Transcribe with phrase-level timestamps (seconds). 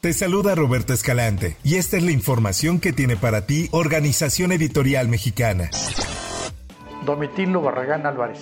[0.00, 5.08] Te saluda Roberto Escalante y esta es la información que tiene para ti Organización Editorial
[5.08, 5.70] Mexicana.
[7.04, 8.38] Domitilo Barragán Álvarez.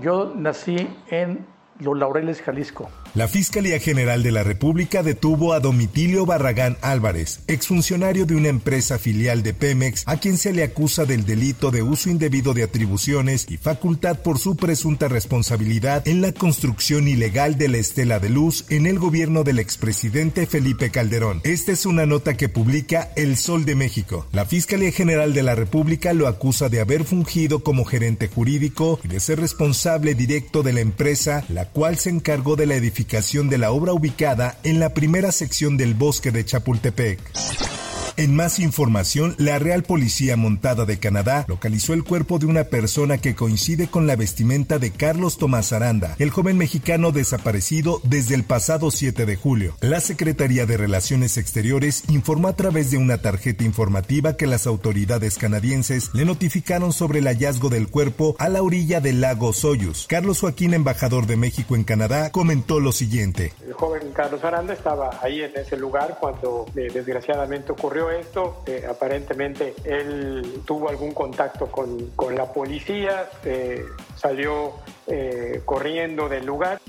[0.00, 1.44] Yo nací en
[1.80, 2.88] Los Laureles, Jalisco.
[3.14, 8.98] La Fiscalía General de la República detuvo a Domitilio Barragán Álvarez, exfuncionario de una empresa
[8.98, 13.46] filial de Pemex, a quien se le acusa del delito de uso indebido de atribuciones
[13.50, 18.64] y facultad por su presunta responsabilidad en la construcción ilegal de la Estela de Luz
[18.70, 21.42] en el gobierno del expresidente Felipe Calderón.
[21.44, 24.26] Esta es una nota que publica El Sol de México.
[24.32, 29.08] La Fiscalía General de la República lo acusa de haber fungido como gerente jurídico y
[29.08, 33.01] de ser responsable directo de la empresa, la cual se encargó de la edificación
[33.48, 37.20] de la obra ubicada en la primera sección del bosque de Chapultepec.
[38.22, 43.18] En más información, la Real Policía Montada de Canadá localizó el cuerpo de una persona
[43.18, 48.44] que coincide con la vestimenta de Carlos Tomás Aranda, el joven mexicano desaparecido desde el
[48.44, 49.74] pasado 7 de julio.
[49.80, 55.36] La Secretaría de Relaciones Exteriores informó a través de una tarjeta informativa que las autoridades
[55.36, 60.06] canadienses le notificaron sobre el hallazgo del cuerpo a la orilla del lago Soyuz.
[60.06, 63.52] Carlos Joaquín, embajador de México en Canadá, comentó lo siguiente.
[63.66, 68.62] El joven Carlos Aranda estaba ahí en ese lugar cuando eh, desgraciadamente ocurrió esto.
[68.66, 73.84] Eh, aparentemente él tuvo algún contacto con, con la policía, eh,
[74.16, 74.74] salió
[75.06, 76.80] eh, corriendo del lugar.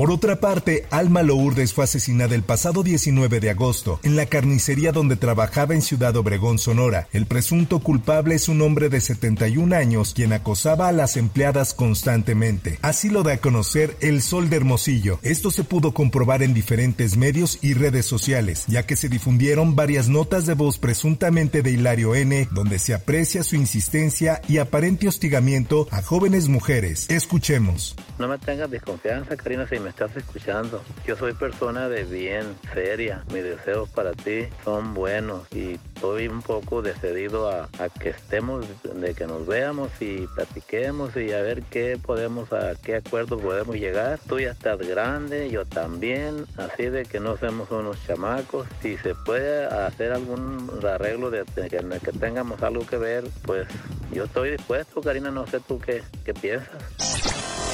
[0.00, 4.92] Por otra parte, Alma Lourdes fue asesinada el pasado 19 de agosto en la carnicería
[4.92, 7.06] donde trabajaba en Ciudad Obregón, Sonora.
[7.12, 12.78] El presunto culpable es un hombre de 71 años quien acosaba a las empleadas constantemente.
[12.80, 15.18] Así lo da a conocer El Sol de Hermosillo.
[15.22, 20.08] Esto se pudo comprobar en diferentes medios y redes sociales, ya que se difundieron varias
[20.08, 25.88] notas de voz presuntamente de Hilario N, donde se aprecia su insistencia y aparente hostigamiento
[25.90, 27.10] a jóvenes mujeres.
[27.10, 27.96] Escuchemos.
[28.18, 30.82] No me tengas desconfianza, Karina, si estás escuchando.
[31.06, 33.24] Yo soy persona de bien, seria.
[33.32, 38.64] Mis deseos para ti son buenos y estoy un poco decidido a, a, que estemos,
[38.82, 43.76] de que nos veamos y platiquemos y a ver qué podemos, a qué acuerdo podemos
[43.76, 44.18] llegar.
[44.26, 48.66] Tú ya estás grande, yo también, así de que no seamos unos chamacos.
[48.82, 53.24] Si se puede hacer algún arreglo de, de, que, de que tengamos algo que ver,
[53.42, 53.68] pues
[54.12, 56.82] yo estoy dispuesto, Karina, no sé tú qué, qué piensas.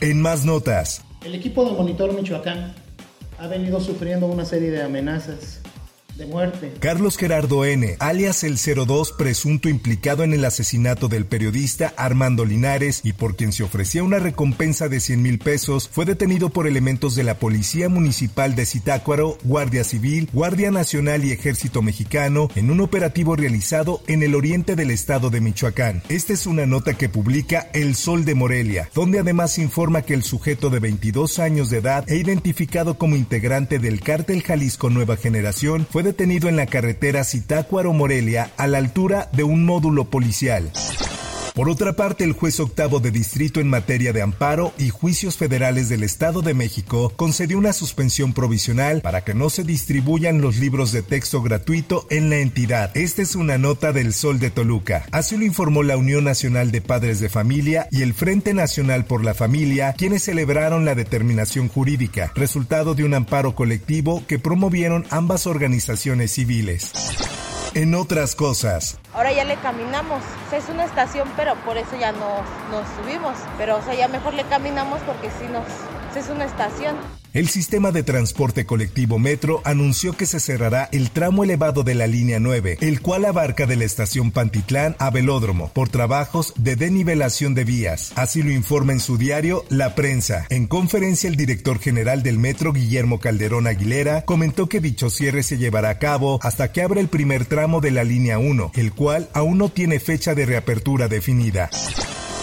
[0.00, 1.04] En más notas.
[1.24, 2.72] El equipo de Monitor Michoacán
[3.38, 5.60] ha venido sufriendo una serie de amenazas
[6.20, 6.72] de muerte.
[6.80, 13.00] Carlos Gerardo N., alias el 02, presunto implicado en el asesinato del periodista Armando Linares
[13.02, 17.14] y por quien se ofrecía una recompensa de 100 mil pesos, fue detenido por elementos
[17.14, 22.80] de la Policía Municipal de Zitácuaro, Guardia Civil, Guardia Nacional y Ejército Mexicano en un
[22.80, 26.02] operativo realizado en el oriente del estado de Michoacán.
[26.10, 30.22] Esta es una nota que publica El Sol de Morelia, donde además informa que el
[30.22, 35.86] sujeto de 22 años de edad e identificado como integrante del cártel Jalisco Nueva Generación
[35.90, 40.68] fue detenido en la carretera Zitácuaro-Morelia a la altura de un módulo policial.
[41.60, 45.90] Por otra parte, el juez octavo de distrito en materia de amparo y juicios federales
[45.90, 50.90] del Estado de México concedió una suspensión provisional para que no se distribuyan los libros
[50.90, 52.96] de texto gratuito en la entidad.
[52.96, 55.04] Esta es una nota del Sol de Toluca.
[55.12, 59.22] Así lo informó la Unión Nacional de Padres de Familia y el Frente Nacional por
[59.22, 65.46] la Familia, quienes celebraron la determinación jurídica, resultado de un amparo colectivo que promovieron ambas
[65.46, 66.90] organizaciones civiles.
[67.72, 68.98] En otras cosas.
[69.14, 70.22] Ahora ya le caminamos.
[70.46, 73.36] O sea, es una estación, pero por eso ya no nos subimos.
[73.58, 75.64] Pero, o sea, ya mejor le caminamos porque sí nos...
[76.16, 76.96] Es una estación.
[77.32, 82.08] El sistema de transporte colectivo Metro anunció que se cerrará el tramo elevado de la
[82.08, 87.54] línea 9, el cual abarca de la estación Pantitlán a Velódromo, por trabajos de denivelación
[87.54, 88.12] de vías.
[88.16, 90.46] Así lo informa en su diario La Prensa.
[90.50, 95.56] En conferencia, el director general del Metro, Guillermo Calderón Aguilera, comentó que dicho cierre se
[95.56, 99.28] llevará a cabo hasta que abra el primer tramo de la línea 1, el cual
[99.34, 101.70] aún no tiene fecha de reapertura definida.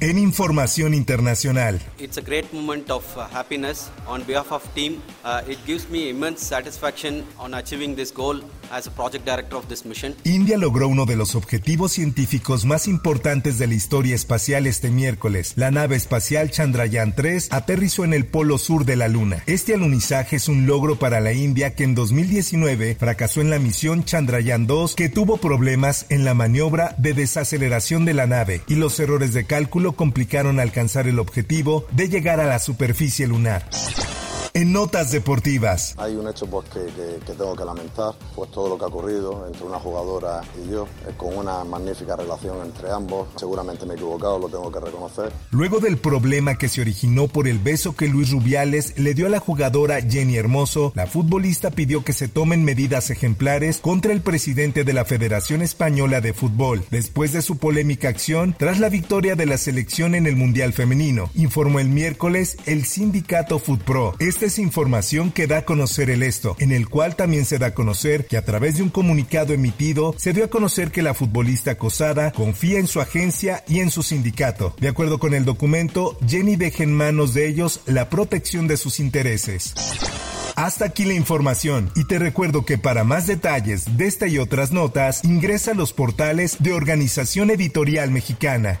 [0.00, 1.80] En información internacional.
[1.98, 5.02] It's a great moment of uh, happiness on behalf of team.
[5.24, 8.40] Uh, it gives me immense satisfaction on achieving this goal.
[8.70, 10.14] as a project director of this mission.
[10.24, 15.52] India logró uno de los objetivos científicos más importantes de la historia espacial este miércoles.
[15.56, 19.42] La nave espacial Chandrayaan 3 aterrizó en el polo sur de la Luna.
[19.46, 24.04] Este alunizaje es un logro para la India que en 2019 fracasó en la misión
[24.04, 28.98] Chandrayaan 2 que tuvo problemas en la maniobra de desaceleración de la nave y los
[29.00, 33.68] errores de cálculo complicaron alcanzar el objetivo de llegar a la superficie lunar.
[34.58, 35.94] En notas deportivas.
[35.98, 36.80] Hay un hecho pues, que,
[37.24, 40.88] que, tengo que lamentar, pues todo lo que ha ocurrido entre una jugadora y yo,
[41.06, 43.28] eh, con una magnífica relación entre ambos.
[43.36, 45.32] Seguramente me he equivocado, lo tengo que reconocer.
[45.52, 49.28] Luego del problema que se originó por el beso que Luis Rubiales le dio a
[49.28, 54.82] la jugadora Jenny Hermoso, la futbolista pidió que se tomen medidas ejemplares contra el presidente
[54.82, 59.46] de la Federación Española de Fútbol, después de su polémica acción tras la victoria de
[59.46, 64.16] la selección en el Mundial Femenino, informó el miércoles el sindicato FUTPRO.
[64.18, 67.68] Este es información que da a conocer el esto, en el cual también se da
[67.68, 71.14] a conocer que a través de un comunicado emitido se dio a conocer que la
[71.14, 74.74] futbolista acosada confía en su agencia y en su sindicato.
[74.80, 79.00] De acuerdo con el documento, Jenny deja en manos de ellos la protección de sus
[79.00, 79.74] intereses.
[80.56, 84.72] Hasta aquí la información y te recuerdo que para más detalles de esta y otras
[84.72, 88.80] notas ingresa a los portales de Organización Editorial Mexicana.